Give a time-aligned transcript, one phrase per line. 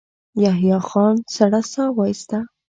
[0.43, 2.39] يحيی خان سړه سا وايسته.